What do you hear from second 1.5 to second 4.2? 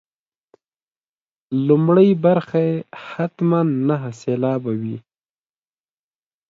لومړۍ برخه یې حتما نهه